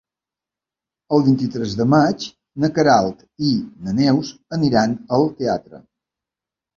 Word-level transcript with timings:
El 1.17 1.25
vint-i-tres 1.25 1.75
de 1.81 1.85
maig 1.93 2.23
na 2.63 2.69
Queralt 2.77 3.21
i 3.49 3.53
na 3.89 3.93
Neus 3.99 4.31
aniran 4.59 4.97
al 5.19 5.29
teatre. 5.43 5.83